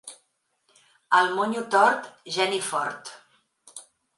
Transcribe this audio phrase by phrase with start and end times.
[1.17, 2.09] El monyo tort,
[2.39, 3.17] geni fort.